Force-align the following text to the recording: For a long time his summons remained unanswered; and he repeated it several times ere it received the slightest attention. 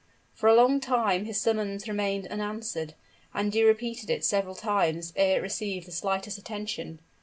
For 0.33 0.49
a 0.49 0.55
long 0.55 0.79
time 0.79 1.25
his 1.25 1.39
summons 1.39 1.87
remained 1.87 2.25
unanswered; 2.25 2.95
and 3.35 3.53
he 3.53 3.63
repeated 3.63 4.09
it 4.09 4.25
several 4.25 4.55
times 4.55 5.13
ere 5.15 5.37
it 5.37 5.43
received 5.43 5.85
the 5.87 5.91
slightest 5.91 6.39
attention. 6.39 7.01